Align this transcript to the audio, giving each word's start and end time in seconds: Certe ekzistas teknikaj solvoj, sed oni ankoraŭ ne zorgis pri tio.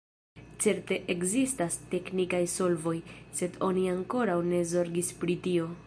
Certe 0.63 0.95
ekzistas 1.13 1.77
teknikaj 1.91 2.41
solvoj, 2.55 2.95
sed 3.41 3.61
oni 3.69 3.85
ankoraŭ 3.95 4.41
ne 4.51 4.65
zorgis 4.73 5.15
pri 5.23 5.39
tio. 5.47 5.75